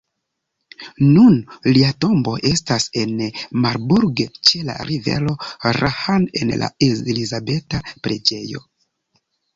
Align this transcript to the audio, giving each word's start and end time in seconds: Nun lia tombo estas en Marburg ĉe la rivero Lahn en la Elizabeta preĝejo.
Nun 1.17 1.35
lia 1.75 1.89
tombo 2.05 2.33
estas 2.51 2.87
en 3.01 3.13
Marburg 3.65 4.23
ĉe 4.51 4.63
la 4.71 4.77
rivero 4.93 5.35
Lahn 5.81 6.27
en 6.43 6.55
la 6.65 6.71
Elizabeta 6.89 7.83
preĝejo. 8.09 8.65